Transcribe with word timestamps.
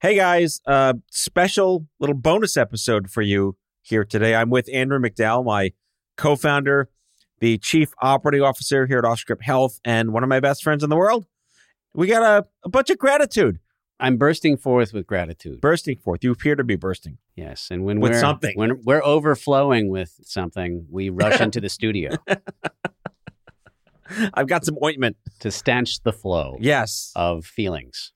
Hey 0.00 0.14
guys, 0.16 0.60
uh, 0.66 0.94
special 1.10 1.86
little 1.98 2.16
bonus 2.16 2.56
episode 2.56 3.10
for 3.10 3.20
you 3.22 3.56
here 3.82 4.04
today. 4.04 4.34
I'm 4.34 4.48
with 4.48 4.68
Andrew 4.72 4.98
McDowell, 4.98 5.44
my 5.44 5.72
co 6.16 6.36
founder, 6.36 6.88
the 7.40 7.58
chief 7.58 7.92
operating 8.00 8.42
officer 8.42 8.86
here 8.86 8.98
at 8.98 9.04
OffScrip 9.04 9.42
Health, 9.42 9.78
and 9.84 10.12
one 10.12 10.22
of 10.22 10.28
my 10.28 10.40
best 10.40 10.62
friends 10.62 10.82
in 10.82 10.88
the 10.90 10.96
world. 10.96 11.26
We 11.94 12.06
got 12.06 12.22
a, 12.22 12.46
a 12.64 12.68
bunch 12.70 12.88
of 12.90 12.98
gratitude 12.98 13.58
I'm 13.98 14.16
bursting 14.16 14.56
forth 14.56 14.94
with 14.94 15.06
gratitude. 15.06 15.60
bursting 15.60 15.98
forth. 15.98 16.24
You 16.24 16.30
appear 16.32 16.56
to 16.56 16.64
be 16.64 16.76
bursting. 16.76 17.18
yes, 17.36 17.68
and 17.70 17.84
when 17.84 18.00
With 18.00 18.12
we're 18.12 18.20
something. 18.20 18.52
when 18.56 18.80
we're 18.84 19.04
overflowing 19.04 19.90
with 19.90 20.18
something, 20.22 20.86
we 20.90 21.10
rush 21.10 21.40
into 21.42 21.60
the 21.60 21.68
studio 21.68 22.12
I've 24.34 24.48
got 24.48 24.64
some 24.64 24.76
ointment. 24.82 25.16
to 25.40 25.50
stanch 25.50 26.02
the 26.02 26.12
flow 26.12 26.56
Yes. 26.58 27.12
of 27.14 27.44
feelings. 27.44 28.12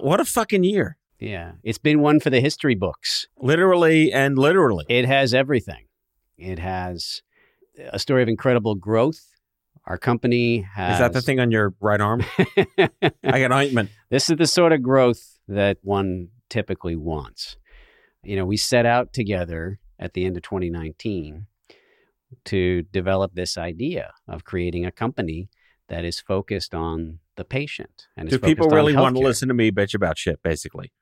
What 0.00 0.20
a 0.20 0.24
fucking 0.24 0.64
year. 0.64 0.96
Yeah, 1.18 1.52
it's 1.64 1.78
been 1.78 2.00
one 2.00 2.20
for 2.20 2.30
the 2.30 2.40
history 2.40 2.74
books. 2.76 3.26
Literally 3.36 4.12
and 4.12 4.38
literally. 4.38 4.84
It 4.88 5.04
has 5.04 5.34
everything. 5.34 5.86
It 6.36 6.60
has 6.60 7.22
a 7.92 7.98
story 7.98 8.22
of 8.22 8.28
incredible 8.28 8.76
growth. 8.76 9.26
Our 9.86 9.98
company 9.98 10.60
has. 10.60 10.94
Is 10.94 10.98
that 11.00 11.12
the 11.12 11.22
thing 11.22 11.40
on 11.40 11.50
your 11.50 11.74
right 11.80 12.00
arm? 12.00 12.24
I 12.78 13.40
got 13.40 13.52
ointment. 13.52 13.90
this 14.10 14.30
is 14.30 14.36
the 14.36 14.46
sort 14.46 14.72
of 14.72 14.82
growth 14.82 15.38
that 15.48 15.78
one 15.82 16.28
typically 16.48 16.94
wants. 16.94 17.56
You 18.22 18.36
know, 18.36 18.44
we 18.44 18.56
set 18.56 18.86
out 18.86 19.12
together 19.12 19.80
at 19.98 20.14
the 20.14 20.24
end 20.24 20.36
of 20.36 20.42
2019 20.42 21.46
to 22.44 22.82
develop 22.82 23.34
this 23.34 23.56
idea 23.56 24.12
of 24.28 24.44
creating 24.44 24.84
a 24.84 24.92
company 24.92 25.48
that 25.88 26.04
is 26.04 26.20
focused 26.20 26.74
on 26.74 27.18
the 27.38 27.44
patient. 27.44 28.08
And 28.16 28.28
Do 28.28 28.38
people 28.38 28.68
really 28.68 28.94
want 28.94 29.16
to 29.16 29.22
listen 29.22 29.48
to 29.48 29.54
me 29.54 29.70
bitch 29.70 29.94
about 29.94 30.18
shit, 30.18 30.42
basically? 30.42 30.92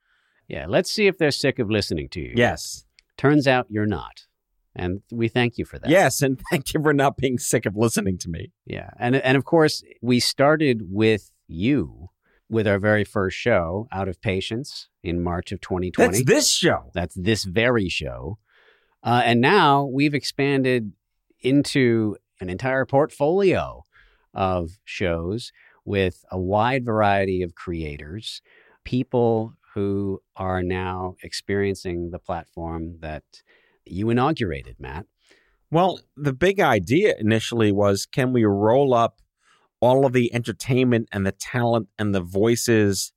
Yeah, 0.47 0.65
let's 0.69 0.89
see 0.89 1.07
if 1.07 1.17
they're 1.17 1.31
sick 1.31 1.59
of 1.59 1.69
listening 1.69 2.07
to 2.09 2.21
you. 2.21 2.33
Yes. 2.35 2.85
Turns 3.17 3.47
out 3.47 3.65
you're 3.69 3.85
not. 3.85 4.27
And 4.73 5.01
we 5.11 5.27
thank 5.27 5.57
you 5.57 5.65
for 5.65 5.79
that. 5.79 5.89
Yes. 5.89 6.21
And 6.21 6.39
thank 6.51 6.73
you 6.73 6.81
for 6.81 6.93
not 6.93 7.17
being 7.17 7.37
sick 7.37 7.65
of 7.65 7.75
listening 7.75 8.17
to 8.19 8.29
me. 8.29 8.53
Yeah. 8.65 8.91
And 8.97 9.17
and 9.17 9.35
of 9.35 9.43
course, 9.43 9.83
we 10.01 10.21
started 10.21 10.83
with 10.89 11.31
you 11.47 12.09
with 12.49 12.65
our 12.65 12.79
very 12.79 13.03
first 13.03 13.35
show, 13.35 13.87
Out 13.91 14.07
of 14.07 14.21
Patience, 14.21 14.87
in 15.03 15.21
March 15.21 15.51
of 15.51 15.59
2020. 15.59 16.11
That's 16.11 16.25
this 16.25 16.49
show. 16.49 16.91
That's 16.93 17.15
this 17.15 17.43
very 17.43 17.89
show. 17.89 18.37
Uh, 19.03 19.21
and 19.25 19.41
now 19.41 19.83
we've 19.83 20.13
expanded 20.13 20.93
into 21.41 22.15
an 22.39 22.49
entire 22.49 22.85
portfolio 22.85 23.83
of 24.33 24.79
shows 24.85 25.51
with 25.87 26.25
a 26.29 26.37
wide 26.37 26.83
variety 26.83 27.41
of 27.41 27.55
creators, 27.55 28.41
people 28.83 29.53
who 29.73 30.21
are 30.35 30.61
now 30.61 31.15
experiencing 31.23 32.11
the 32.11 32.19
platform 32.19 32.97
that 32.99 33.23
you 33.85 34.09
inaugurated, 34.09 34.75
Matt. 34.79 35.05
Well, 35.71 36.01
the 36.17 36.33
big 36.33 36.59
idea 36.59 37.15
initially 37.17 37.71
was 37.71 38.05
can 38.05 38.33
we 38.33 38.43
roll 38.43 38.93
up 38.93 39.21
all 39.79 40.05
of 40.05 40.11
the 40.11 40.33
entertainment 40.33 41.07
and 41.13 41.25
the 41.25 41.31
talent 41.31 41.87
and 41.97 42.13
the 42.13 42.21
voices 42.21 43.13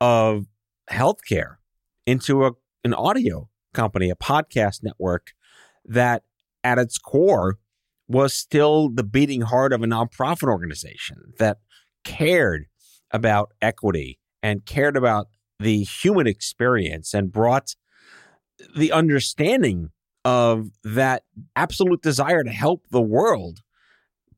of 0.00 0.46
healthcare 0.88 1.56
into 2.06 2.44
a, 2.44 2.52
an 2.84 2.94
audio 2.94 3.48
company, 3.74 4.08
a 4.08 4.14
podcast 4.14 4.84
network 4.84 5.32
that 5.84 6.22
at 6.62 6.78
its 6.78 6.96
core 6.96 7.58
was 8.06 8.34
still 8.34 8.88
the 8.88 9.02
beating 9.02 9.42
heart 9.42 9.72
of 9.72 9.82
a 9.82 9.86
nonprofit 9.86 10.48
organization 10.48 11.32
that 11.38 11.58
cared 12.08 12.66
about 13.10 13.52
equity 13.60 14.18
and 14.42 14.64
cared 14.64 14.96
about 14.96 15.28
the 15.60 15.84
human 15.84 16.26
experience 16.26 17.12
and 17.12 17.30
brought 17.30 17.74
the 18.74 18.90
understanding 18.90 19.90
of 20.24 20.70
that 20.82 21.24
absolute 21.54 22.02
desire 22.02 22.42
to 22.42 22.50
help 22.50 22.84
the 22.90 23.02
world, 23.02 23.60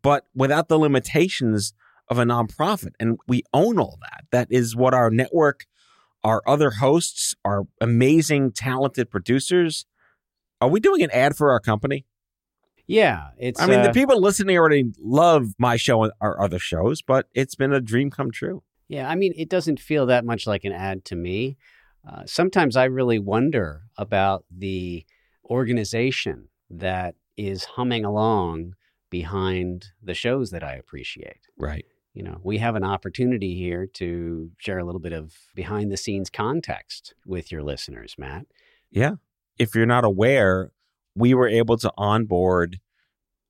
but 0.03 0.27
without 0.34 0.69
the 0.69 0.78
limitations 0.78 1.72
of 2.09 2.19
a 2.19 2.25
nonprofit. 2.25 2.93
And 2.99 3.19
we 3.28 3.45
own 3.55 3.78
all 3.78 3.99
that. 4.03 4.25
That 4.33 4.49
is 4.50 4.75
what 4.75 4.93
our 4.93 5.11
network, 5.11 5.66
our 6.25 6.43
other 6.47 6.72
hosts, 6.72 7.34
our 7.45 7.65
amazing, 7.81 8.53
talented 8.53 9.11
producers. 9.11 9.87
Are 10.61 10.69
we 10.69 10.81
doing 10.81 11.03
an 11.03 11.11
ad 11.12 11.37
for 11.37 11.53
our 11.53 11.61
company? 11.61 12.05
Yeah, 12.91 13.28
it's. 13.39 13.61
I 13.61 13.67
mean, 13.67 13.83
the 13.83 13.91
uh, 13.91 13.93
people 13.93 14.21
listening 14.21 14.59
already 14.59 14.93
love 14.99 15.55
my 15.59 15.77
show 15.77 16.03
and 16.03 16.12
our 16.21 16.41
other 16.41 16.59
shows, 16.59 17.03
but 17.03 17.28
it's 17.34 17.55
been 17.55 17.73
a 17.73 17.81
dream 17.81 18.11
come 18.11 18.33
true. 18.33 18.65
Yeah, 18.89 19.09
I 19.09 19.15
mean, 19.15 19.33
it 19.37 19.49
doesn't 19.49 19.78
feel 19.78 20.06
that 20.06 20.25
much 20.25 20.45
like 20.47 20.65
an 20.65 20.73
ad 20.73 21.05
to 21.06 21.15
me. 21.15 21.56
Uh, 22.09 22.23
sometimes 22.27 22.77
I 22.77 22.84
really 22.84 23.21
wonder 23.21 23.83
about 23.97 24.45
the 24.51 25.06
organization 25.49 26.49
that 26.69 27.15
is 27.37 27.65
humming 27.65 28.05
along 28.05 28.75
behind 29.09 29.87
the 30.03 30.15
shows 30.15 30.51
that 30.51 30.65
I 30.65 30.75
appreciate. 30.75 31.47
Right. 31.57 31.84
You 32.15 32.25
know, 32.25 32.41
we 32.43 32.59
have 32.59 32.75
an 32.75 32.83
opportunity 32.83 33.55
here 33.55 33.87
to 33.87 34.51
share 34.59 34.78
a 34.78 34.84
little 34.84 35.01
bit 35.01 35.12
of 35.12 35.37
behind 35.55 35.93
the 35.93 35.97
scenes 35.97 36.28
context 36.28 37.15
with 37.25 37.53
your 37.53 37.62
listeners, 37.62 38.17
Matt. 38.19 38.47
Yeah. 38.91 39.15
If 39.59 39.77
you're 39.77 39.87
not 39.87 40.05
aware, 40.05 40.72
we 41.15 41.34
were 41.34 41.48
able 41.48 41.76
to 41.78 41.93
onboard 41.97 42.78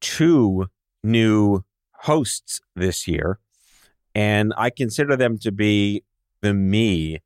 two 0.00 0.66
new 1.02 1.64
hosts 2.02 2.60
this 2.74 3.06
year, 3.06 3.38
and 4.14 4.52
I 4.56 4.70
consider 4.70 5.16
them 5.16 5.38
to 5.38 5.52
be 5.52 6.04
the 6.40 6.54
me 6.54 7.18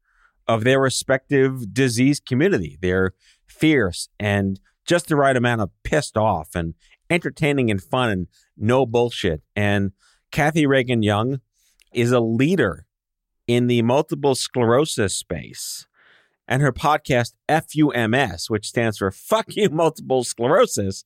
of 0.46 0.64
their 0.64 0.80
respective 0.80 1.72
disease 1.72 2.20
community. 2.20 2.78
They're 2.80 3.12
fierce 3.46 4.08
and 4.18 4.60
just 4.84 5.08
the 5.08 5.16
right 5.16 5.36
amount 5.36 5.62
of 5.62 5.70
pissed 5.82 6.16
off 6.16 6.54
and 6.54 6.74
entertaining 7.08 7.70
and 7.70 7.82
fun 7.82 8.10
and 8.10 8.26
no 8.56 8.84
bullshit. 8.84 9.42
And 9.56 9.92
Kathy 10.30 10.66
Reagan 10.66 11.02
Young 11.02 11.40
is 11.92 12.12
a 12.12 12.20
leader 12.20 12.86
in 13.46 13.66
the 13.66 13.82
multiple 13.82 14.34
sclerosis 14.34 15.14
space 15.14 15.86
and 16.46 16.62
her 16.62 16.72
podcast 16.72 17.32
FUMS, 17.48 18.50
which 18.50 18.68
stands 18.68 18.98
for 18.98 19.10
Fuck 19.10 19.56
You 19.56 19.68
Multiple 19.72 20.24
Sclerosis, 20.24 21.04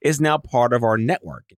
is 0.00 0.20
now 0.20 0.38
part 0.38 0.72
of 0.72 0.82
our 0.82 0.96
network. 0.96 1.52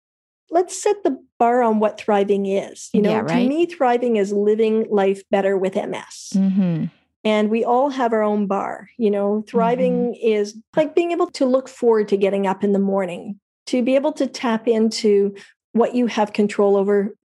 let's 0.50 0.80
set 0.80 1.02
the 1.02 1.18
bar 1.38 1.62
on 1.62 1.80
what 1.80 1.98
thriving 1.98 2.46
is. 2.46 2.88
You 2.92 3.02
know, 3.02 3.10
Yeah, 3.10 3.22
to 3.22 3.48
me, 3.48 3.66
thriving 3.66 4.16
is 4.16 4.32
living 4.32 4.86
life 4.90 5.22
better 5.30 5.56
with 5.58 5.74
MS. 5.74 6.32
Mm-hmm. 6.34 6.84
And 7.24 7.50
we 7.50 7.64
all 7.64 7.90
have 7.90 8.12
our 8.12 8.22
own 8.22 8.46
bar. 8.46 8.88
You 8.98 9.10
know, 9.10 9.44
thriving 9.48 10.14
is 10.14 10.56
like 10.76 10.94
being 10.94 11.10
able 11.10 11.26
to 11.32 11.44
look 11.44 11.68
forward 11.68 12.08
to 12.08 12.16
getting 12.16 12.46
up 12.46 12.62
in 12.62 12.72
the 12.72 12.78
morning, 12.78 13.40
to 13.66 13.82
be 13.82 13.96
able 13.96 14.12
to 14.12 14.26
tap 14.28 14.68
into 14.68 15.34
what 15.72 15.94
you 15.94 16.06
have 16.06 16.32
control 16.32 16.76
over. 16.76 17.16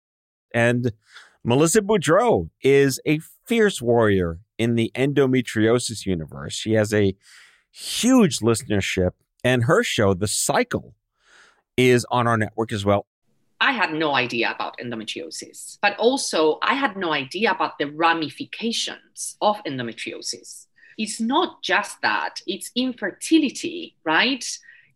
And 0.53 0.91
Melissa 1.43 1.81
Boudreau 1.81 2.49
is 2.61 2.99
a 3.05 3.19
fierce 3.51 3.81
warrior 3.81 4.39
in 4.57 4.75
the 4.75 4.89
endometriosis 4.95 6.05
universe. 6.05 6.53
She 6.53 6.71
has 6.71 6.93
a 6.93 7.13
huge 7.69 8.39
listenership, 8.39 9.11
and 9.43 9.65
her 9.65 9.83
show, 9.83 10.13
The 10.13 10.29
Cycle, 10.29 10.95
is 11.75 12.05
on 12.09 12.27
our 12.27 12.37
network 12.37 12.71
as 12.71 12.85
well. 12.85 13.07
I 13.59 13.73
had 13.73 13.91
no 13.93 14.15
idea 14.15 14.53
about 14.55 14.77
endometriosis, 14.77 15.79
but 15.81 15.97
also 15.97 16.59
I 16.61 16.75
had 16.75 16.95
no 16.95 17.11
idea 17.11 17.51
about 17.51 17.77
the 17.77 17.87
ramifications 17.87 19.35
of 19.41 19.57
endometriosis. 19.65 20.67
It's 20.97 21.19
not 21.19 21.61
just 21.61 22.01
that, 22.03 22.39
it's 22.47 22.71
infertility, 22.73 23.97
right? 24.05 24.45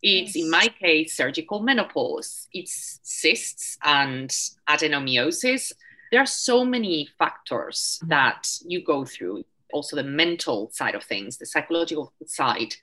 It's 0.00 0.34
in 0.34 0.48
my 0.48 0.68
case 0.80 1.14
surgical 1.14 1.60
menopause, 1.60 2.48
it's 2.54 3.00
cysts 3.02 3.76
and 3.84 4.30
adenomyosis. 4.66 5.72
There 6.10 6.20
are 6.20 6.26
so 6.26 6.64
many 6.64 7.08
factors 7.18 7.98
that 8.06 8.48
you 8.64 8.84
go 8.84 9.04
through, 9.04 9.44
also 9.72 9.96
the 9.96 10.04
mental 10.04 10.70
side 10.72 10.94
of 10.94 11.02
things, 11.02 11.38
the 11.38 11.46
psychological 11.46 12.12
side. 12.26 12.74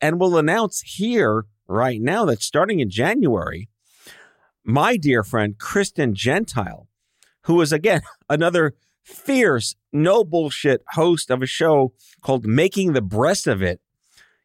And 0.00 0.18
we'll 0.18 0.38
announce 0.38 0.80
here 0.80 1.46
right 1.68 2.00
now 2.00 2.24
that 2.26 2.42
starting 2.42 2.80
in 2.80 2.90
January, 2.90 3.68
my 4.64 4.96
dear 4.96 5.22
friend 5.22 5.58
Kristen 5.58 6.14
Gentile, 6.14 6.88
who 7.42 7.60
is 7.60 7.72
again 7.72 8.02
another 8.28 8.74
fierce, 9.02 9.74
no 9.92 10.24
bullshit 10.24 10.82
host 10.90 11.30
of 11.30 11.42
a 11.42 11.46
show 11.46 11.92
called 12.22 12.46
Making 12.46 12.92
the 12.92 13.02
Breast 13.02 13.46
of 13.46 13.62
It. 13.62 13.80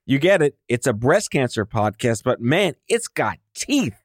You 0.06 0.19
get 0.19 0.42
it. 0.42 0.57
It's 0.68 0.88
a 0.88 0.94
breast 0.94 1.31
cancer 1.31 1.66
podcast, 1.66 2.24
but 2.24 2.42
man, 2.42 2.75
it's 2.88 3.07
got 3.07 3.40
teeth. 3.54 3.95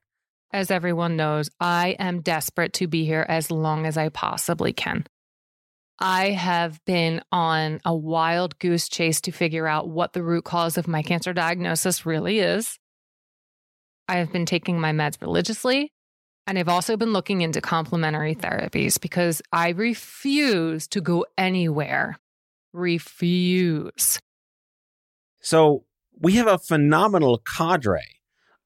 As 0.52 0.70
everyone 0.70 1.16
knows, 1.16 1.48
I 1.60 1.96
am 1.98 2.20
desperate 2.20 2.74
to 2.74 2.86
be 2.86 3.06
here 3.06 3.24
as 3.26 3.50
long 3.50 3.86
as 3.86 3.96
I 3.96 4.10
possibly 4.10 4.72
can. 4.72 5.06
I 5.98 6.30
have 6.30 6.84
been 6.84 7.22
on 7.32 7.80
a 7.84 7.94
wild 7.94 8.58
goose 8.58 8.88
chase 8.88 9.20
to 9.22 9.32
figure 9.32 9.66
out 9.66 9.88
what 9.88 10.12
the 10.12 10.22
root 10.22 10.44
cause 10.44 10.76
of 10.76 10.88
my 10.88 11.02
cancer 11.02 11.32
diagnosis 11.32 12.04
really 12.04 12.40
is. 12.40 12.78
I 14.08 14.16
have 14.16 14.32
been 14.32 14.46
taking 14.46 14.80
my 14.80 14.92
meds 14.92 15.20
religiously, 15.22 15.92
and 16.46 16.58
I've 16.58 16.68
also 16.68 16.96
been 16.96 17.12
looking 17.12 17.40
into 17.40 17.60
complementary 17.60 18.34
therapies 18.34 19.00
because 19.00 19.40
I 19.52 19.70
refuse 19.70 20.88
to 20.88 21.00
go 21.00 21.24
anywhere 21.38 22.18
refuse. 22.72 24.18
So 25.40 25.84
we 26.20 26.34
have 26.34 26.46
a 26.46 26.58
phenomenal 26.58 27.38
cadre 27.38 28.20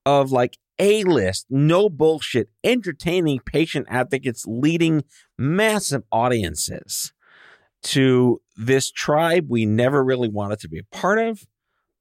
of 0.04 0.32
like 0.32 0.56
A 0.78 1.04
list, 1.04 1.46
no 1.48 1.88
bullshit, 1.88 2.48
entertaining 2.62 3.40
patient 3.40 3.86
advocates 3.88 4.44
leading 4.46 5.04
massive 5.38 6.02
audiences 6.12 7.12
to 7.82 8.40
this 8.56 8.90
tribe 8.90 9.46
we 9.48 9.64
never 9.64 10.04
really 10.04 10.28
wanted 10.28 10.58
to 10.60 10.68
be 10.68 10.78
a 10.78 10.96
part 10.96 11.18
of, 11.18 11.46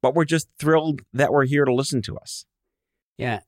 but 0.01 0.13
we're 0.13 0.25
just 0.25 0.50
thrilled 0.60 1.01
that 1.13 1.31
we're 1.31 1.45
here 1.45 1.63
to 1.63 1.74
listen 1.74 2.01
to 2.04 2.18
us. 2.18 2.45
Yeah. 3.18 3.42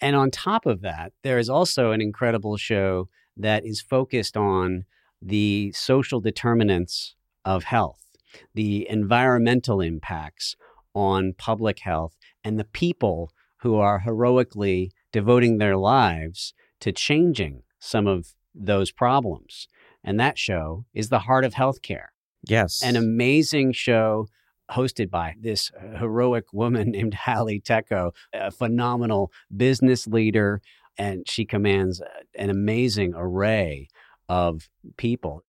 And 0.00 0.14
on 0.14 0.30
top 0.30 0.66
of 0.66 0.82
that, 0.82 1.12
there 1.22 1.38
is 1.38 1.48
also 1.48 1.92
an 1.92 2.00
incredible 2.00 2.56
show 2.56 3.08
that 3.36 3.64
is 3.64 3.80
focused 3.80 4.36
on 4.36 4.84
the 5.22 5.72
social 5.72 6.20
determinants 6.20 7.14
of 7.44 7.64
health, 7.64 8.06
the 8.54 8.86
environmental 8.90 9.80
impacts 9.80 10.56
on 10.94 11.34
public 11.34 11.78
health, 11.80 12.16
and 12.44 12.58
the 12.58 12.64
people 12.64 13.30
who 13.66 13.74
are 13.74 13.98
heroically 13.98 14.92
devoting 15.10 15.58
their 15.58 15.76
lives 15.76 16.54
to 16.78 16.92
changing 16.92 17.64
some 17.80 18.06
of 18.06 18.28
those 18.54 18.92
problems. 18.92 19.66
And 20.04 20.20
that 20.20 20.38
show 20.38 20.84
is 20.94 21.08
The 21.08 21.18
Heart 21.18 21.44
of 21.44 21.54
Healthcare. 21.54 22.10
Yes. 22.44 22.80
An 22.80 22.94
amazing 22.94 23.72
show 23.72 24.28
hosted 24.70 25.10
by 25.10 25.34
this 25.40 25.72
heroic 25.98 26.44
woman 26.52 26.90
named 26.92 27.14
Hallie 27.14 27.60
Tecco, 27.60 28.12
a 28.32 28.52
phenomenal 28.52 29.32
business 29.56 30.06
leader, 30.06 30.60
and 30.96 31.28
she 31.28 31.44
commands 31.44 32.00
an 32.36 32.50
amazing 32.50 33.14
array 33.16 33.88
of 34.28 34.68
people. 34.96 35.42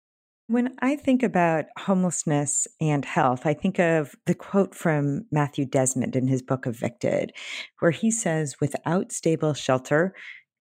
When 0.50 0.74
I 0.78 0.96
think 0.96 1.22
about 1.22 1.66
homelessness 1.78 2.66
and 2.80 3.04
health, 3.04 3.44
I 3.44 3.52
think 3.52 3.78
of 3.78 4.16
the 4.24 4.34
quote 4.34 4.74
from 4.74 5.26
Matthew 5.30 5.66
Desmond 5.66 6.16
in 6.16 6.26
his 6.26 6.40
book 6.40 6.66
Evicted, 6.66 7.32
where 7.80 7.90
he 7.90 8.10
says, 8.10 8.56
without 8.58 9.12
stable 9.12 9.52
shelter, 9.52 10.14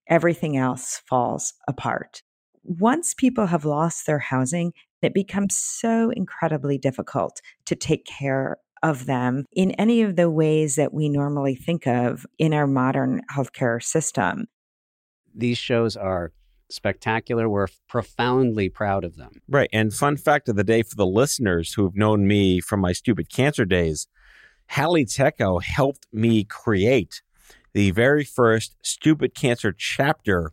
everything 0.10 0.58
else 0.58 1.02
falls 1.08 1.54
apart. 1.70 2.22
Once 2.64 3.14
people 3.14 3.46
have 3.46 3.64
lost 3.64 4.06
their 4.06 4.20
housing, 4.20 4.74
it 5.02 5.14
becomes 5.14 5.56
so 5.56 6.10
incredibly 6.10 6.78
difficult 6.78 7.40
to 7.64 7.74
take 7.74 8.06
care 8.06 8.58
of 8.84 9.06
them 9.06 9.46
in 9.54 9.72
any 9.72 10.02
of 10.02 10.18
the 10.18 10.30
ways 10.30 10.76
that 10.76 10.94
we 10.94 11.08
normally 11.08 11.56
think 11.56 11.88
of 11.88 12.26
in 12.38 12.54
our 12.54 12.68
modern 12.68 13.22
healthcare 13.34 13.82
system. 13.82 14.48
These 15.34 15.58
shows 15.58 15.96
are 15.96 16.34
spectacular. 16.70 17.50
We're 17.50 17.68
profoundly 17.88 18.70
proud 18.70 19.04
of 19.04 19.16
them. 19.16 19.42
Right. 19.48 19.70
And 19.72 19.94
fun 19.94 20.18
fact 20.18 20.50
of 20.50 20.56
the 20.56 20.64
day 20.64 20.84
for 20.84 20.96
the 20.96 21.06
listeners 21.06 21.74
who've 21.74 21.96
known 21.96 22.28
me 22.28 22.60
from 22.60 22.80
my 22.80 22.94
stupid 22.94 23.30
cancer 23.32 23.66
days, 23.66 24.08
Hallie 24.70 25.06
Tecco 25.06 25.62
helped 25.62 26.08
me 26.12 26.44
create 26.44 27.22
the 27.74 27.92
very 27.92 28.24
first 28.24 28.76
stupid 28.82 29.34
cancer 29.34 29.72
chapter 29.72 30.52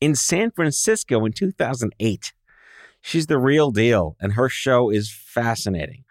in 0.00 0.14
San 0.14 0.50
Francisco 0.50 1.24
in 1.24 1.32
2008. 1.32 2.32
She's 3.00 3.26
the 3.26 3.38
real 3.38 3.70
deal, 3.70 4.16
and 4.20 4.32
her 4.32 4.48
show 4.48 4.90
is 4.90 5.10
fascinating. 5.10 6.04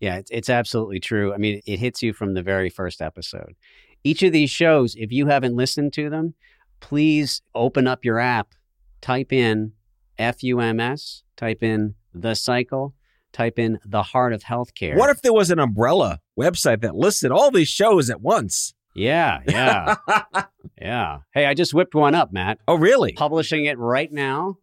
Yeah, 0.00 0.16
it's, 0.16 0.30
it's 0.30 0.48
absolutely 0.48 1.00
true. 1.00 1.34
I 1.34 1.36
mean, 1.36 1.60
it 1.66 1.78
hits 1.78 2.02
you 2.02 2.12
from 2.12 2.34
the 2.34 2.42
very 2.42 2.70
first 2.70 3.02
episode. 3.02 3.54
Each 4.02 4.22
of 4.22 4.32
these 4.32 4.50
shows, 4.50 4.94
if 4.96 5.12
you 5.12 5.26
haven't 5.26 5.54
listened 5.54 5.92
to 5.94 6.08
them, 6.08 6.34
please 6.80 7.42
open 7.54 7.86
up 7.86 8.04
your 8.04 8.18
app, 8.18 8.54
type 9.00 9.32
in 9.32 9.72
FUMS, 10.18 11.22
type 11.36 11.62
in 11.62 11.94
The 12.12 12.34
Cycle, 12.34 12.94
type 13.32 13.58
in 13.58 13.78
The 13.84 14.02
Heart 14.02 14.32
of 14.32 14.42
Healthcare. 14.44 14.96
What 14.96 15.10
if 15.10 15.22
there 15.22 15.32
was 15.32 15.50
an 15.50 15.58
umbrella 15.58 16.20
website 16.38 16.80
that 16.82 16.94
listed 16.94 17.30
all 17.30 17.50
these 17.50 17.68
shows 17.68 18.10
at 18.10 18.20
once? 18.20 18.74
Yeah, 18.94 19.38
yeah, 19.46 19.94
yeah. 20.80 21.18
Hey, 21.32 21.46
I 21.46 21.54
just 21.54 21.72
whipped 21.72 21.94
one 21.94 22.14
up, 22.14 22.32
Matt. 22.32 22.58
oh, 22.66 22.76
really? 22.76 23.12
Publishing 23.12 23.64
it 23.64 23.78
right 23.78 24.10
now. 24.12 24.56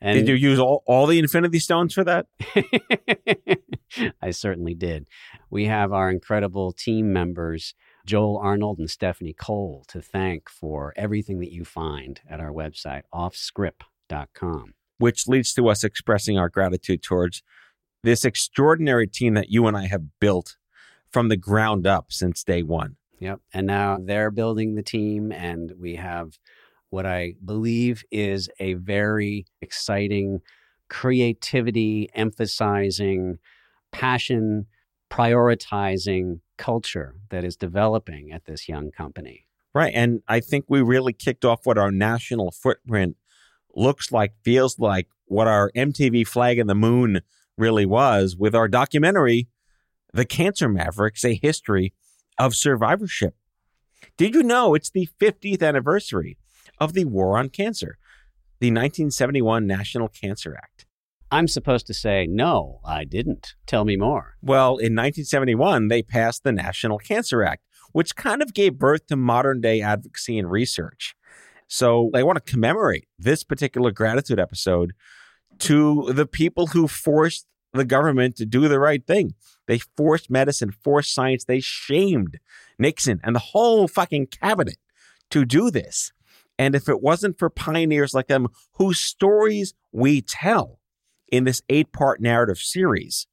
And 0.00 0.18
Did 0.18 0.28
you 0.28 0.34
use 0.34 0.58
all, 0.58 0.82
all 0.86 1.06
the 1.06 1.18
Infinity 1.18 1.60
Stones 1.60 1.94
for 1.94 2.04
that? 2.04 2.26
I 4.20 4.32
certainly 4.32 4.74
did. 4.74 5.06
We 5.50 5.66
have 5.66 5.92
our 5.92 6.10
incredible 6.10 6.72
team 6.72 7.12
members, 7.12 7.74
Joel 8.04 8.38
Arnold 8.38 8.78
and 8.78 8.90
Stephanie 8.90 9.32
Cole, 9.32 9.84
to 9.88 10.00
thank 10.00 10.48
for 10.48 10.92
everything 10.96 11.40
that 11.40 11.52
you 11.52 11.64
find 11.64 12.20
at 12.28 12.40
our 12.40 12.52
website, 12.52 13.02
offscrip.com. 13.12 14.74
Which 14.98 15.26
leads 15.26 15.52
to 15.54 15.68
us 15.68 15.82
expressing 15.82 16.38
our 16.38 16.48
gratitude 16.48 17.02
towards 17.02 17.42
this 18.02 18.24
extraordinary 18.24 19.06
team 19.06 19.34
that 19.34 19.50
you 19.50 19.66
and 19.66 19.76
I 19.76 19.86
have 19.86 20.20
built 20.20 20.56
from 21.10 21.28
the 21.28 21.36
ground 21.36 21.86
up 21.86 22.12
since 22.12 22.44
day 22.44 22.62
one. 22.62 22.96
Yep. 23.18 23.40
And 23.52 23.66
now 23.66 23.98
they're 24.00 24.30
building 24.30 24.74
the 24.74 24.82
team, 24.82 25.32
and 25.32 25.72
we 25.78 25.96
have 25.96 26.38
what 26.90 27.06
I 27.06 27.34
believe 27.44 28.04
is 28.10 28.48
a 28.60 28.74
very 28.74 29.46
exciting 29.60 30.40
creativity, 30.88 32.08
emphasizing, 32.14 33.38
passion, 33.90 34.66
prioritizing 35.14 36.40
culture 36.58 37.14
that 37.30 37.44
is 37.44 37.56
developing 37.56 38.32
at 38.32 38.46
this 38.46 38.68
young 38.68 38.90
company. 38.90 39.46
Right. 39.72 39.92
And 39.94 40.22
I 40.26 40.40
think 40.40 40.64
we 40.68 40.82
really 40.82 41.12
kicked 41.12 41.44
off 41.44 41.60
what 41.64 41.78
our 41.78 41.92
national 41.92 42.50
footprint 42.50 43.16
looks 43.76 44.10
like, 44.10 44.32
feels 44.42 44.78
like, 44.78 45.08
what 45.26 45.46
our 45.46 45.70
MTV 45.76 46.26
flag 46.26 46.58
in 46.58 46.66
the 46.66 46.74
moon 46.74 47.20
really 47.56 47.86
was 47.86 48.36
with 48.36 48.56
our 48.56 48.66
documentary, 48.66 49.48
The 50.12 50.24
Cancer 50.24 50.68
Mavericks, 50.68 51.24
a 51.24 51.34
history 51.34 51.94
of 52.36 52.56
survivorship. 52.56 53.36
Did 54.16 54.34
you 54.34 54.42
know 54.42 54.74
it's 54.74 54.90
the 54.90 55.08
50th 55.20 55.62
anniversary 55.62 56.38
of 56.78 56.92
the 56.92 57.04
War 57.04 57.38
on 57.38 57.50
Cancer, 57.50 57.98
the 58.58 58.68
1971 58.68 59.64
National 59.64 60.08
Cancer 60.08 60.56
Act? 60.56 60.83
I'm 61.34 61.48
supposed 61.48 61.88
to 61.88 61.94
say, 61.94 62.28
no, 62.28 62.78
I 62.84 63.02
didn't. 63.02 63.54
Tell 63.66 63.84
me 63.84 63.96
more. 63.96 64.36
Well, 64.40 64.76
in 64.76 64.94
1971, 64.94 65.88
they 65.88 66.00
passed 66.00 66.44
the 66.44 66.52
National 66.52 66.96
Cancer 66.96 67.42
Act, 67.42 67.64
which 67.90 68.14
kind 68.14 68.40
of 68.40 68.54
gave 68.54 68.78
birth 68.78 69.08
to 69.08 69.16
modern 69.16 69.60
day 69.60 69.80
advocacy 69.80 70.38
and 70.38 70.48
research. 70.48 71.16
So 71.66 72.08
I 72.14 72.22
want 72.22 72.36
to 72.36 72.52
commemorate 72.52 73.08
this 73.18 73.42
particular 73.42 73.90
gratitude 73.90 74.38
episode 74.38 74.92
to 75.58 76.12
the 76.12 76.24
people 76.24 76.68
who 76.68 76.86
forced 76.86 77.48
the 77.72 77.84
government 77.84 78.36
to 78.36 78.46
do 78.46 78.68
the 78.68 78.78
right 78.78 79.04
thing. 79.04 79.34
They 79.66 79.80
forced 79.96 80.30
medicine, 80.30 80.70
forced 80.70 81.12
science. 81.12 81.46
They 81.46 81.58
shamed 81.58 82.38
Nixon 82.78 83.20
and 83.24 83.34
the 83.34 83.40
whole 83.40 83.88
fucking 83.88 84.28
cabinet 84.28 84.76
to 85.30 85.44
do 85.44 85.72
this. 85.72 86.12
And 86.60 86.76
if 86.76 86.88
it 86.88 87.02
wasn't 87.02 87.40
for 87.40 87.50
pioneers 87.50 88.14
like 88.14 88.28
them 88.28 88.46
whose 88.74 89.00
stories 89.00 89.74
we 89.90 90.20
tell 90.20 90.78
in 91.28 91.44
this 91.44 91.62
eight 91.68 91.92
part 91.92 92.20
narrative 92.20 92.58
series, 92.58 93.26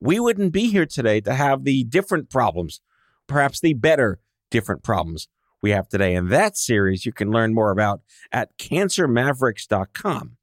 we 0.00 0.20
wouldn't 0.20 0.52
be 0.52 0.70
here 0.70 0.86
today 0.86 1.20
to 1.22 1.34
have 1.34 1.64
the 1.64 1.84
different 1.84 2.30
problems, 2.30 2.80
perhaps 3.26 3.60
the 3.60 3.74
better 3.74 4.20
different 4.50 4.82
problems 4.82 5.28
we 5.62 5.70
have 5.70 5.88
today. 5.88 6.14
And 6.14 6.30
that 6.30 6.56
series 6.56 7.06
you 7.06 7.12
can 7.12 7.30
learn 7.30 7.54
more 7.54 7.70
about 7.70 8.00
at 8.30 8.56
cancermavericks.com. 8.58 10.36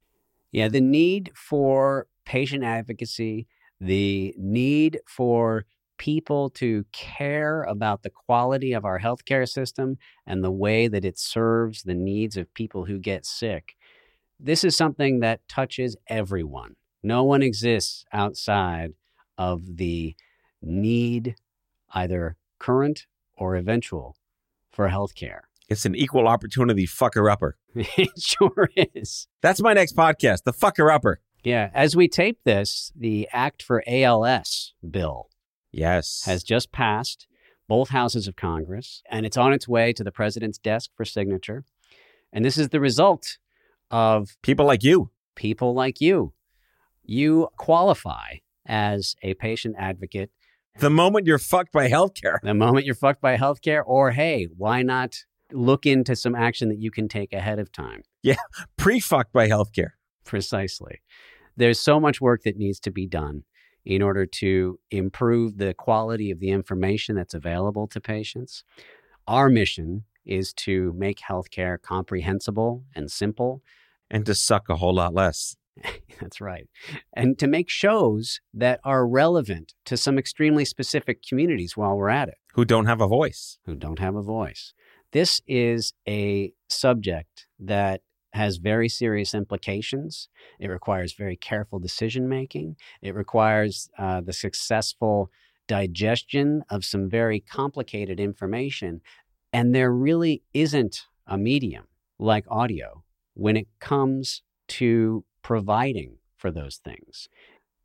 Yeah, 0.51 0.67
the 0.67 0.81
need 0.81 1.31
for 1.35 2.07
patient 2.25 2.63
advocacy, 2.63 3.47
the 3.79 4.33
need 4.37 4.99
for 5.07 5.65
people 5.97 6.49
to 6.49 6.85
care 6.91 7.63
about 7.63 8.03
the 8.03 8.09
quality 8.09 8.73
of 8.73 8.85
our 8.85 8.99
healthcare 8.99 9.47
system 9.47 9.97
and 10.25 10.43
the 10.43 10.51
way 10.51 10.87
that 10.87 11.05
it 11.05 11.17
serves 11.17 11.83
the 11.83 11.93
needs 11.93 12.35
of 12.37 12.53
people 12.53 12.85
who 12.85 12.99
get 12.99 13.25
sick. 13.25 13.75
This 14.39 14.63
is 14.63 14.75
something 14.75 15.21
that 15.21 15.47
touches 15.47 15.95
everyone. 16.07 16.75
No 17.03 17.23
one 17.23 17.43
exists 17.43 18.05
outside 18.13 18.93
of 19.37 19.77
the 19.77 20.15
need, 20.61 21.35
either 21.93 22.37
current 22.59 23.05
or 23.37 23.55
eventual, 23.55 24.15
for 24.71 24.87
healthcare. 24.89 25.41
It's 25.69 25.85
an 25.85 25.95
equal 25.95 26.27
opportunity 26.27 26.85
fucker 26.85 27.31
upper. 27.31 27.57
it 27.75 28.19
sure 28.19 28.69
is. 28.75 29.27
That's 29.41 29.61
my 29.61 29.73
next 29.73 29.95
podcast, 29.95 30.43
The 30.43 30.53
Fucker 30.53 30.93
Upper. 30.93 31.19
Yeah. 31.43 31.71
As 31.73 31.95
we 31.95 32.07
tape 32.07 32.39
this, 32.45 32.91
the 32.95 33.27
Act 33.33 33.61
for 33.63 33.83
ALS 33.87 34.73
bill 34.89 35.29
Yes. 35.71 36.23
has 36.25 36.43
just 36.43 36.71
passed 36.71 37.27
both 37.67 37.89
houses 37.89 38.27
of 38.27 38.35
Congress, 38.35 39.01
and 39.09 39.25
it's 39.25 39.37
on 39.37 39.51
its 39.53 39.67
way 39.67 39.93
to 39.93 40.03
the 40.03 40.11
president's 40.11 40.57
desk 40.57 40.91
for 40.95 41.05
signature. 41.05 41.63
And 42.31 42.43
this 42.45 42.57
is 42.57 42.69
the 42.69 42.79
result 42.79 43.37
of 43.91 44.37
people 44.41 44.65
like 44.65 44.83
you. 44.83 45.09
people 45.35 45.73
like 45.73 45.99
you. 45.99 46.33
You 47.03 47.49
qualify 47.57 48.35
as 48.65 49.15
a 49.23 49.33
patient 49.35 49.75
advocate 49.77 50.31
The 50.79 50.89
moment 50.89 51.27
you're 51.27 51.37
fucked 51.39 51.71
by 51.71 51.89
healthcare. 51.89 52.39
the 52.41 52.53
moment 52.53 52.85
you're 52.85 52.95
fucked 52.95 53.21
by 53.21 53.37
healthcare, 53.37 53.83
or 53.85 54.11
hey, 54.11 54.47
why 54.57 54.81
not 54.83 55.17
look 55.51 55.85
into 55.85 56.15
some 56.15 56.33
action 56.35 56.69
that 56.69 56.79
you 56.79 56.89
can 56.91 57.07
take 57.07 57.33
ahead 57.33 57.59
of 57.59 57.71
time? 57.71 58.01
Yeah, 58.23 58.35
pre 58.77 58.99
fucked 58.99 59.33
by 59.33 59.47
healthcare. 59.49 59.91
Precisely. 60.23 61.01
There's 61.57 61.79
so 61.79 61.99
much 61.99 62.19
work 62.21 62.43
that 62.43 62.57
needs 62.57 62.79
to 62.81 62.91
be 62.91 63.05
done. 63.05 63.43
in 63.85 64.01
order 64.01 64.25
to 64.25 64.79
improve 64.91 65.57
the 65.57 65.73
quality 65.73 66.31
of 66.31 66.39
the 66.39 66.49
information 66.49 67.15
that's 67.17 67.33
available 67.33 67.85
to 67.85 67.99
patients. 67.99 68.63
Our 69.27 69.49
mission 69.49 70.05
is 70.25 70.53
to 70.53 70.93
make 70.97 71.19
healthcare 71.19 71.77
comprehensible 71.81 72.85
and 72.95 73.11
simple. 73.11 73.61
And 74.09 74.25
to 74.25 74.33
suck 74.33 74.69
a 74.69 74.77
whole 74.77 74.95
lot 74.95 75.13
less. 75.13 75.57
That's 76.21 76.39
right. 76.39 76.67
And 77.13 77.37
to 77.39 77.47
make 77.47 77.69
shows 77.69 78.39
that 78.53 78.79
are 78.83 79.07
relevant 79.07 79.73
to 79.85 79.97
some 79.97 80.17
extremely 80.17 80.65
specific 80.65 81.23
communities 81.27 81.75
while 81.75 81.95
we're 81.95 82.09
at 82.09 82.29
it. 82.29 82.35
Who 82.53 82.65
don't 82.65 82.85
have 82.85 83.01
a 83.01 83.07
voice. 83.07 83.57
Who 83.65 83.75
don't 83.75 83.99
have 83.99 84.15
a 84.15 84.21
voice. 84.21 84.73
This 85.11 85.41
is 85.47 85.93
a 86.07 86.53
subject 86.69 87.47
that 87.59 88.01
has 88.33 88.57
very 88.57 88.89
serious 88.89 89.33
implications. 89.33 90.27
It 90.59 90.67
requires 90.67 91.13
very 91.13 91.35
careful 91.35 91.79
decision 91.79 92.27
making. 92.27 92.77
It 93.01 93.13
requires 93.13 93.89
uh, 93.97 94.21
the 94.21 94.33
successful 94.33 95.29
digestion 95.67 96.63
of 96.69 96.83
some 96.83 97.09
very 97.09 97.39
complicated 97.39 98.19
information. 98.19 99.01
And 99.51 99.73
there 99.73 99.91
really 99.91 100.41
isn't 100.53 101.03
a 101.27 101.37
medium 101.37 101.85
like 102.17 102.45
audio 102.49 103.03
when 103.35 103.55
it 103.55 103.67
comes 103.79 104.41
to 104.67 105.23
providing 105.43 106.17
for 106.37 106.51
those 106.51 106.77
things. 106.77 107.29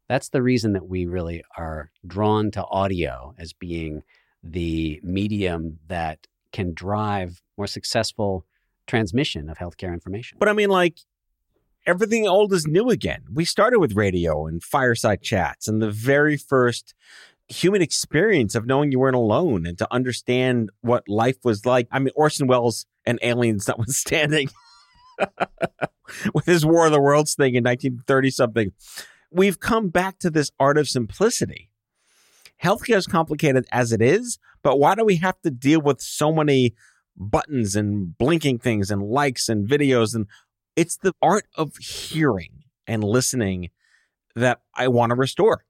That's 0.09 0.31
the 0.31 0.43
reason 0.43 0.73
that 0.73 0.89
we 0.89 1.05
really 1.07 1.43
are 1.57 1.91
drawn 2.07 2.51
to 2.53 2.65
audio 2.65 3.35
as 3.39 3.53
being 3.53 4.03
the 4.43 5.01
medium 5.03 5.79
that 5.89 6.27
can 6.53 6.73
drive 6.73 7.43
more 7.57 7.67
successful 7.67 8.47
transmission 8.87 9.51
of 9.51 9.59
healthcare 9.59 9.93
information. 9.93 10.39
But 10.41 10.49
I 10.49 10.55
mean, 10.55 10.71
like, 10.71 11.01
everything 11.87 12.27
old 12.27 12.53
is 12.53 12.67
new 12.67 12.91
again. 12.91 13.25
We 13.33 13.45
started 13.45 13.81
with 13.81 13.95
radio 13.95 14.47
and 14.47 14.63
fireside 14.63 15.23
chats 15.23 15.69
and 15.69 15.83
the 15.83 15.91
very 15.91 16.37
first 16.37 16.95
human 17.49 17.81
experience 17.81 18.55
of 18.55 18.67
knowing 18.67 18.93
you 18.93 18.99
weren't 18.99 19.17
alone 19.17 19.67
and 19.67 19.79
to 19.79 19.89
understand 19.93 20.71
what 20.83 21.09
life 21.09 21.39
was 21.45 21.65
like. 21.65 21.89
I 21.91 21.99
mean, 21.99 22.13
Orson 22.15 22.47
Welles 22.47 22.87
and 23.07 23.19
aliens 23.23 23.67
notwithstanding, 23.69 24.51
with 26.35 26.47
his 26.47 26.65
War 26.65 26.87
of 26.87 26.93
the 26.93 27.01
Worlds 27.01 27.35
thing 27.35 27.55
in 27.55 27.65
1930 27.65 28.31
something, 28.31 28.73
we've 29.31 29.61
come 29.61 29.89
back 29.89 30.19
to 30.21 30.31
this 30.31 30.51
art 30.59 30.79
of 30.79 30.89
simplicity. 30.89 31.71
Healthcare 32.63 32.97
is 32.97 33.07
complicated 33.07 33.67
as 33.71 33.93
it 33.93 34.03
is, 34.03 34.39
but 34.63 34.79
why 34.79 34.95
do 34.95 35.05
we 35.05 35.17
have 35.17 35.41
to 35.43 35.51
deal 35.51 35.81
with 35.81 36.01
so 36.01 36.33
many 36.33 36.75
buttons 37.17 37.77
and 37.77 38.17
blinking 38.19 38.59
things 38.59 38.91
and 38.91 39.03
likes 39.03 39.49
and 39.49 39.69
videos? 39.69 40.15
And 40.15 40.27
it's 40.75 40.97
the 40.97 41.13
art 41.23 41.47
of 41.57 41.77
hearing 41.77 42.65
and 42.87 43.05
listening 43.05 43.71
that 44.35 44.61
I 44.75 44.89
want 44.89 45.11
to 45.11 45.17
restore. 45.17 45.65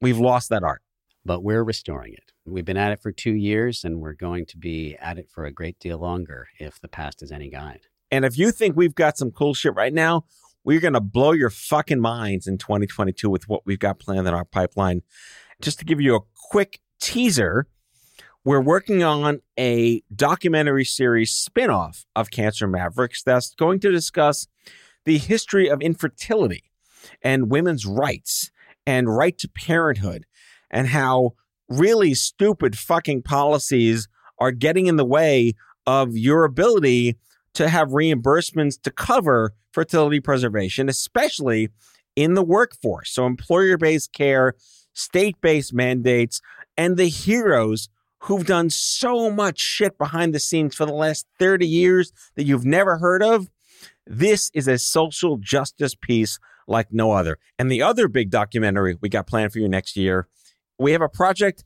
We've 0.00 0.18
lost 0.18 0.48
that 0.50 0.64
art. 0.64 0.82
But 1.24 1.44
we're 1.44 1.62
restoring 1.62 2.14
it. 2.14 2.32
We've 2.44 2.64
been 2.64 2.76
at 2.76 2.90
it 2.90 3.00
for 3.00 3.12
two 3.12 3.34
years 3.34 3.84
and 3.84 4.00
we're 4.00 4.12
going 4.14 4.44
to 4.46 4.58
be 4.58 4.96
at 5.00 5.18
it 5.18 5.28
for 5.30 5.44
a 5.44 5.52
great 5.52 5.78
deal 5.78 5.98
longer 5.98 6.48
if 6.58 6.80
the 6.80 6.88
past 6.88 7.22
is 7.22 7.30
any 7.30 7.48
guide. 7.48 7.86
And 8.12 8.26
if 8.26 8.36
you 8.36 8.52
think 8.52 8.76
we've 8.76 8.94
got 8.94 9.16
some 9.16 9.30
cool 9.30 9.54
shit 9.54 9.74
right 9.74 9.92
now, 9.92 10.26
we're 10.64 10.80
going 10.80 10.92
to 10.92 11.00
blow 11.00 11.32
your 11.32 11.48
fucking 11.48 11.98
minds 11.98 12.46
in 12.46 12.58
2022 12.58 13.28
with 13.30 13.48
what 13.48 13.62
we've 13.64 13.78
got 13.78 13.98
planned 13.98 14.28
in 14.28 14.34
our 14.34 14.44
pipeline. 14.44 15.00
Just 15.62 15.78
to 15.78 15.84
give 15.86 15.98
you 15.98 16.14
a 16.14 16.20
quick 16.50 16.80
teaser, 17.00 17.66
we're 18.44 18.60
working 18.60 19.02
on 19.02 19.40
a 19.58 20.02
documentary 20.14 20.84
series 20.84 21.32
spinoff 21.32 22.04
of 22.14 22.30
Cancer 22.30 22.66
Mavericks 22.66 23.22
that's 23.22 23.54
going 23.54 23.80
to 23.80 23.90
discuss 23.90 24.46
the 25.06 25.16
history 25.16 25.68
of 25.68 25.80
infertility 25.80 26.64
and 27.22 27.50
women's 27.50 27.86
rights 27.86 28.50
and 28.86 29.16
right 29.16 29.38
to 29.38 29.48
parenthood 29.48 30.26
and 30.70 30.88
how 30.88 31.32
really 31.66 32.12
stupid 32.12 32.78
fucking 32.78 33.22
policies 33.22 34.06
are 34.38 34.52
getting 34.52 34.86
in 34.86 34.96
the 34.96 35.04
way 35.04 35.54
of 35.86 36.14
your 36.14 36.44
ability 36.44 37.16
to 37.54 37.68
have 37.68 37.88
reimbursements 37.88 38.80
to 38.82 38.90
cover 38.90 39.54
fertility 39.72 40.20
preservation, 40.20 40.88
especially 40.88 41.68
in 42.16 42.34
the 42.34 42.42
workforce. 42.42 43.10
So, 43.10 43.26
employer 43.26 43.76
based 43.76 44.12
care, 44.12 44.54
state 44.92 45.40
based 45.40 45.72
mandates, 45.72 46.40
and 46.76 46.96
the 46.96 47.08
heroes 47.08 47.88
who've 48.20 48.46
done 48.46 48.70
so 48.70 49.30
much 49.30 49.58
shit 49.58 49.98
behind 49.98 50.32
the 50.32 50.38
scenes 50.38 50.74
for 50.74 50.86
the 50.86 50.92
last 50.92 51.26
30 51.38 51.66
years 51.66 52.12
that 52.36 52.44
you've 52.44 52.64
never 52.64 52.98
heard 52.98 53.22
of. 53.22 53.48
This 54.06 54.50
is 54.54 54.68
a 54.68 54.78
social 54.78 55.38
justice 55.38 55.94
piece 55.94 56.38
like 56.68 56.92
no 56.92 57.12
other. 57.12 57.38
And 57.58 57.70
the 57.70 57.82
other 57.82 58.06
big 58.06 58.30
documentary 58.30 58.96
we 59.00 59.08
got 59.08 59.26
planned 59.26 59.52
for 59.52 59.58
you 59.58 59.68
next 59.68 59.96
year, 59.96 60.28
we 60.78 60.92
have 60.92 61.02
a 61.02 61.08
project 61.08 61.64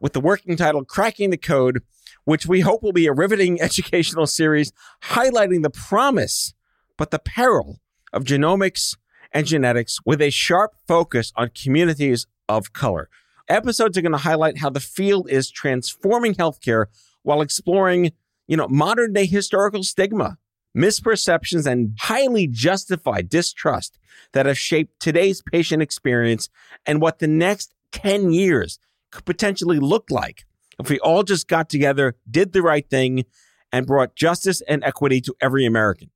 with 0.00 0.12
the 0.12 0.20
working 0.20 0.56
title 0.56 0.84
Cracking 0.84 1.30
the 1.30 1.36
Code, 1.36 1.82
which 2.26 2.44
we 2.44 2.60
hope 2.60 2.82
will 2.82 2.92
be 2.92 3.06
a 3.06 3.12
riveting 3.12 3.58
educational 3.62 4.26
series 4.26 4.72
highlighting 5.04 5.62
the 5.62 5.70
promise 5.70 6.52
but 6.98 7.10
the 7.10 7.18
peril 7.18 7.80
of 8.12 8.24
genomics 8.24 8.96
and 9.32 9.46
genetics 9.46 9.98
with 10.04 10.20
a 10.20 10.30
sharp 10.30 10.74
focus 10.86 11.32
on 11.36 11.50
communities 11.50 12.26
of 12.48 12.72
color. 12.72 13.08
Episodes 13.48 13.96
are 13.96 14.02
going 14.02 14.12
to 14.12 14.18
highlight 14.18 14.58
how 14.58 14.70
the 14.70 14.80
field 14.80 15.30
is 15.30 15.50
transforming 15.50 16.34
healthcare 16.34 16.86
while 17.22 17.40
exploring, 17.40 18.12
you 18.46 18.56
know, 18.56 18.68
modern 18.68 19.12
day 19.12 19.26
historical 19.26 19.82
stigma, 19.82 20.38
misperceptions, 20.76 21.66
and 21.66 21.96
highly 22.00 22.46
justified 22.46 23.28
distrust 23.28 23.98
that 24.32 24.46
have 24.46 24.58
shaped 24.58 24.98
today's 24.98 25.42
patient 25.52 25.82
experience 25.82 26.48
and 26.86 27.00
what 27.00 27.18
the 27.18 27.28
next 27.28 27.74
10 27.92 28.32
years 28.32 28.78
could 29.10 29.24
potentially 29.24 29.78
look 29.78 30.10
like 30.10 30.44
if 30.78 30.90
we 30.90 30.98
all 31.00 31.22
just 31.22 31.48
got 31.48 31.68
together, 31.68 32.16
did 32.30 32.52
the 32.52 32.62
right 32.62 32.88
thing, 32.88 33.24
and 33.72 33.86
brought 33.86 34.14
justice 34.14 34.62
and 34.68 34.82
equity 34.84 35.20
to 35.22 35.34
every 35.40 35.66
American. 35.66 36.10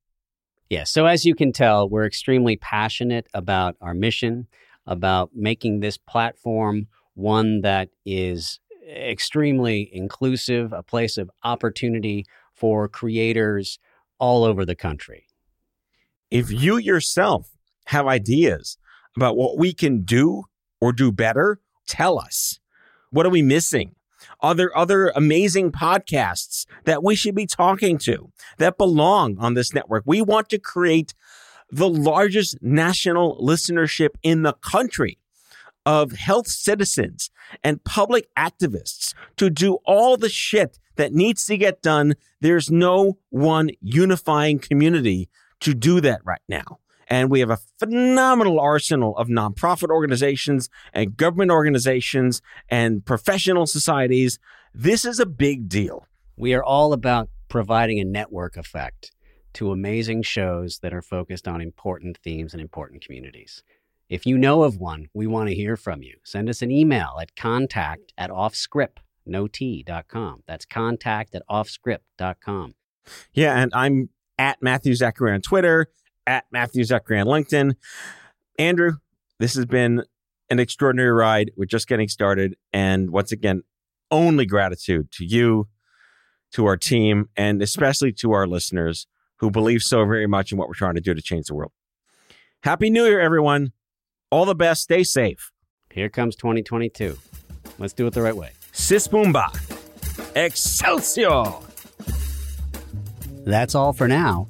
Yeah. 0.69 0.85
So, 0.85 1.05
as 1.05 1.25
you 1.25 1.35
can 1.35 1.51
tell, 1.51 1.89
we're 1.89 2.05
extremely 2.05 2.55
passionate 2.55 3.27
about 3.33 3.75
our 3.81 3.93
mission, 3.93 4.47
about 4.87 5.31
making 5.35 5.79
this 5.79 5.97
platform 5.97 6.87
one 7.13 7.61
that 7.61 7.89
is 8.05 8.59
extremely 8.89 9.89
inclusive, 9.91 10.73
a 10.73 10.83
place 10.83 11.17
of 11.17 11.29
opportunity 11.43 12.25
for 12.53 12.87
creators 12.87 13.79
all 14.17 14.43
over 14.43 14.65
the 14.65 14.75
country. 14.75 15.25
If 16.29 16.51
you 16.51 16.77
yourself 16.77 17.49
have 17.87 18.07
ideas 18.07 18.77
about 19.15 19.35
what 19.35 19.57
we 19.57 19.73
can 19.73 20.03
do 20.03 20.43
or 20.79 20.93
do 20.93 21.11
better, 21.11 21.59
tell 21.87 22.17
us. 22.17 22.59
What 23.09 23.25
are 23.25 23.29
we 23.29 23.41
missing? 23.41 23.95
Are 24.41 24.55
there 24.55 24.75
other 24.75 25.09
amazing 25.15 25.71
podcasts 25.71 26.65
that 26.85 27.03
we 27.03 27.15
should 27.15 27.35
be 27.35 27.45
talking 27.45 27.97
to 27.99 28.31
that 28.57 28.77
belong 28.77 29.37
on 29.37 29.53
this 29.53 29.73
network? 29.73 30.03
We 30.05 30.21
want 30.21 30.49
to 30.49 30.57
create 30.57 31.13
the 31.69 31.87
largest 31.87 32.57
national 32.61 33.39
listenership 33.39 34.09
in 34.23 34.41
the 34.41 34.53
country 34.53 35.19
of 35.85 36.11
health 36.13 36.47
citizens 36.47 37.29
and 37.63 37.83
public 37.83 38.27
activists 38.37 39.13
to 39.37 39.49
do 39.49 39.75
all 39.85 40.17
the 40.17 40.29
shit 40.29 40.79
that 40.95 41.13
needs 41.13 41.45
to 41.45 41.57
get 41.57 41.81
done. 41.81 42.15
There's 42.41 42.69
no 42.69 43.17
one 43.29 43.71
unifying 43.79 44.59
community 44.59 45.29
to 45.61 45.73
do 45.73 46.01
that 46.01 46.21
right 46.23 46.41
now. 46.49 46.80
And 47.11 47.29
we 47.29 47.41
have 47.41 47.49
a 47.49 47.59
phenomenal 47.77 48.57
arsenal 48.57 49.17
of 49.17 49.27
nonprofit 49.27 49.89
organizations 49.89 50.69
and 50.93 51.17
government 51.17 51.51
organizations 51.51 52.41
and 52.69 53.05
professional 53.05 53.67
societies. 53.67 54.39
This 54.73 55.03
is 55.03 55.19
a 55.19 55.25
big 55.25 55.67
deal. 55.67 56.07
We 56.37 56.53
are 56.53 56.63
all 56.63 56.93
about 56.93 57.27
providing 57.49 57.99
a 57.99 58.05
network 58.05 58.55
effect 58.55 59.11
to 59.55 59.73
amazing 59.73 60.21
shows 60.21 60.79
that 60.79 60.93
are 60.93 61.01
focused 61.01 61.49
on 61.49 61.59
important 61.59 62.17
themes 62.23 62.53
and 62.53 62.61
important 62.61 63.03
communities. 63.03 63.61
If 64.07 64.25
you 64.25 64.37
know 64.37 64.63
of 64.63 64.77
one, 64.77 65.09
we 65.13 65.27
want 65.27 65.49
to 65.49 65.55
hear 65.55 65.75
from 65.75 66.01
you. 66.01 66.15
Send 66.23 66.47
us 66.47 66.61
an 66.61 66.71
email 66.71 67.17
at 67.21 67.35
contact 67.35 68.13
at 68.17 68.29
offscrip.com. 68.29 70.43
That's 70.47 70.65
contact 70.65 71.35
at 71.35 71.43
offscrip.com. 71.49 72.75
Yeah, 73.33 73.61
and 73.61 73.71
I'm 73.75 74.09
at 74.39 74.61
Matthew 74.61 74.95
Zachary 74.95 75.33
on 75.33 75.41
Twitter, 75.41 75.87
at 76.27 76.45
Matthew 76.51 76.83
Zachary 76.83 77.19
on 77.19 77.27
LinkedIn. 77.27 77.75
Andrew, 78.59 78.93
this 79.39 79.55
has 79.55 79.65
been 79.65 80.03
an 80.49 80.59
extraordinary 80.59 81.11
ride. 81.11 81.51
We're 81.55 81.65
just 81.65 81.87
getting 81.87 82.07
started. 82.07 82.55
And 82.73 83.11
once 83.11 83.31
again, 83.31 83.63
only 84.11 84.45
gratitude 84.45 85.11
to 85.13 85.25
you, 85.25 85.67
to 86.53 86.65
our 86.65 86.77
team, 86.77 87.29
and 87.35 87.61
especially 87.61 88.11
to 88.13 88.33
our 88.33 88.45
listeners 88.45 89.07
who 89.37 89.49
believe 89.49 89.81
so 89.81 90.05
very 90.05 90.27
much 90.27 90.51
in 90.51 90.57
what 90.57 90.67
we're 90.67 90.75
trying 90.75 90.95
to 90.95 91.01
do 91.01 91.13
to 91.13 91.21
change 91.21 91.47
the 91.47 91.55
world. 91.55 91.71
Happy 92.63 92.89
New 92.89 93.05
Year, 93.05 93.19
everyone. 93.19 93.71
All 94.29 94.45
the 94.45 94.55
best. 94.55 94.83
Stay 94.83 95.03
safe. 95.03 95.51
Here 95.91 96.09
comes 96.09 96.35
2022. 96.35 97.17
Let's 97.79 97.93
do 97.93 98.05
it 98.05 98.13
the 98.13 98.21
right 98.21 98.35
way. 98.35 98.51
Sis 98.71 99.07
Boomba. 99.07 99.47
Excelsior. 100.35 101.45
That's 103.43 103.73
all 103.73 103.93
for 103.93 104.07
now. 104.07 104.47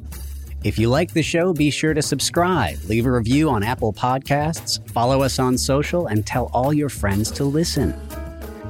If 0.64 0.78
you 0.78 0.90
like 0.90 1.12
the 1.12 1.24
show, 1.24 1.54
be 1.54 1.72
sure 1.72 1.96
to 1.96 2.04
subscribe, 2.04 2.78
leave 2.84 3.08
a 3.08 3.12
review 3.12 3.50
on 3.50 3.64
Apple 3.64 3.92
Podcasts, 3.92 4.88
follow 4.92 5.24
us 5.24 5.40
on 5.40 5.58
social, 5.58 6.06
and 6.06 6.24
tell 6.24 6.52
all 6.54 6.72
your 6.72 6.88
friends 6.88 7.32
to 7.32 7.44
listen. 7.44 8.00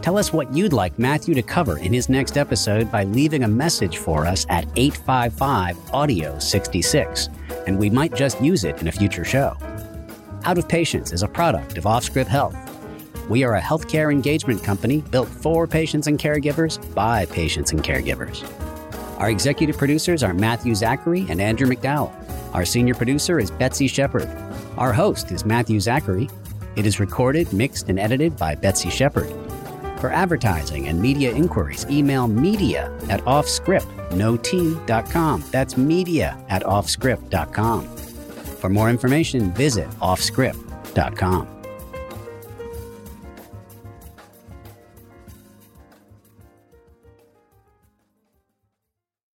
Tell 0.01 0.17
us 0.17 0.31
what 0.31 0.53
you'd 0.53 0.71
like 0.71 0.97
Matthew 0.97 1.35
to 1.35 1.41
cover 1.41 1.79
in 1.79 1.91
his 1.91 2.07
next 2.07 2.37
episode 2.37 2.89
by 2.89 3.03
leaving 3.03 3.43
a 3.43 3.47
message 3.49 3.97
for 3.97 4.25
us 4.25 4.45
at 4.47 4.63
855 4.77 5.77
Audio 5.93 6.39
66, 6.39 7.27
and 7.67 7.77
we 7.77 7.89
might 7.89 8.15
just 8.15 8.41
use 8.41 8.63
it 8.63 8.79
in 8.79 8.87
a 8.87 8.91
future 8.91 9.25
show. 9.25 9.57
Out 10.45 10.57
of 10.57 10.69
Patience 10.69 11.11
is 11.11 11.23
a 11.23 11.27
product 11.27 11.77
of 11.77 11.83
OffScrip 11.83 12.25
Health. 12.25 12.55
We 13.29 13.43
are 13.43 13.55
a 13.55 13.61
healthcare 13.61 14.13
engagement 14.13 14.63
company 14.63 15.01
built 15.11 15.27
for 15.27 15.67
patients 15.67 16.07
and 16.07 16.17
caregivers 16.17 16.79
by 16.95 17.25
patients 17.25 17.73
and 17.73 17.83
caregivers. 17.83 18.47
Our 19.21 19.29
executive 19.29 19.77
producers 19.77 20.23
are 20.23 20.33
Matthew 20.33 20.73
Zachary 20.73 21.27
and 21.29 21.39
Andrew 21.39 21.67
McDowell. 21.67 22.11
Our 22.55 22.65
senior 22.65 22.95
producer 22.95 23.39
is 23.39 23.51
Betsy 23.51 23.85
Shepard. 23.85 24.27
Our 24.77 24.91
host 24.91 25.31
is 25.31 25.45
Matthew 25.45 25.79
Zachary. 25.79 26.27
It 26.75 26.87
is 26.87 26.99
recorded, 26.99 27.53
mixed, 27.53 27.87
and 27.87 27.99
edited 27.99 28.35
by 28.35 28.55
Betsy 28.55 28.89
Shepard. 28.89 29.29
For 29.99 30.11
advertising 30.11 30.87
and 30.87 30.99
media 30.99 31.31
inquiries, 31.35 31.85
email 31.87 32.27
media 32.27 32.91
at 33.09 33.21
offscrip.com. 33.25 35.43
That's 35.51 35.77
media 35.77 36.43
at 36.49 36.63
offscrip.com. 36.63 37.95
For 38.57 38.69
more 38.69 38.89
information, 38.89 39.53
visit 39.53 39.87
offscrip.com. 39.99 41.60